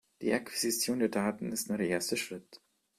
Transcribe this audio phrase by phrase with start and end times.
[0.23, 2.59] Die Akquisition der Daten ist nur der erste Schritt.